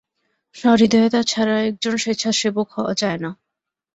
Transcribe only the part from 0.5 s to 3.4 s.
সহৃদয়তা ছাড়া একজন স্বেচ্ছাসেবক হওয়া যায় না।